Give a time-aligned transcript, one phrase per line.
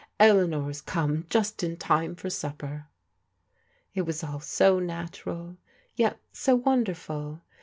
[0.19, 2.87] Eleanor's come just in time for supper."
[3.93, 5.57] It was all so natural,
[5.95, 7.41] yet so wonderful.